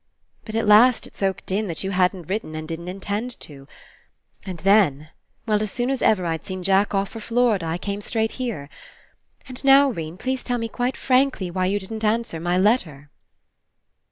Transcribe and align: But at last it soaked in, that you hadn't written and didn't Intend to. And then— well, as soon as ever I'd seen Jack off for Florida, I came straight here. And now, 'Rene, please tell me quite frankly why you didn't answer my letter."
But 0.45 0.55
at 0.55 0.65
last 0.65 1.05
it 1.05 1.15
soaked 1.15 1.51
in, 1.51 1.67
that 1.67 1.83
you 1.83 1.91
hadn't 1.91 2.23
written 2.27 2.55
and 2.55 2.67
didn't 2.67 2.87
Intend 2.87 3.39
to. 3.41 3.67
And 4.43 4.57
then— 4.61 5.09
well, 5.45 5.61
as 5.61 5.69
soon 5.69 5.91
as 5.91 6.01
ever 6.01 6.25
I'd 6.25 6.43
seen 6.43 6.63
Jack 6.63 6.95
off 6.95 7.09
for 7.09 7.19
Florida, 7.19 7.67
I 7.67 7.77
came 7.77 8.01
straight 8.01 8.31
here. 8.41 8.67
And 9.47 9.63
now, 9.63 9.91
'Rene, 9.91 10.17
please 10.17 10.43
tell 10.43 10.57
me 10.57 10.69
quite 10.69 10.97
frankly 10.97 11.51
why 11.51 11.67
you 11.67 11.79
didn't 11.79 12.03
answer 12.03 12.39
my 12.39 12.57
letter." 12.57 13.11